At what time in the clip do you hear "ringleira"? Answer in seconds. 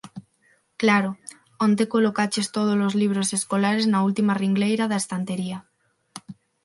4.43-4.85